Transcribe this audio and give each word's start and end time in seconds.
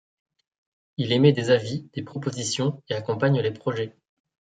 Il 0.97 1.11
émet 1.11 1.31
des 1.31 1.51
avis, 1.51 1.87
des 1.93 2.01
propositions 2.01 2.81
et 2.89 2.95
accompagne 2.95 3.39
les 3.39 3.51
projets. 3.51 3.95